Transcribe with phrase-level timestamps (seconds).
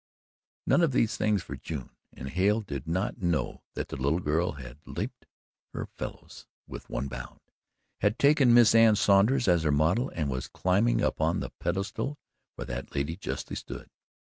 [0.65, 4.53] None of these things for June and Hale did not know that the little girl
[4.53, 5.27] had leaped
[5.73, 7.39] her fellows with one bound,
[7.99, 12.17] had taken Miss Anne Saunders as her model and was climbing upon the pedestal
[12.55, 13.91] where that lady justly stood.